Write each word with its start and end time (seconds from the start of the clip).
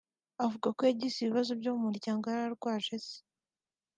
avuga 0.45 0.67
ko 0.75 0.81
yagize 0.89 1.15
ibibazo 1.19 1.51
byo 1.59 1.71
mu 1.75 1.81
muryango 1.87 2.23
yari 2.27 2.43
arwaje 2.47 2.95
se 3.05 3.17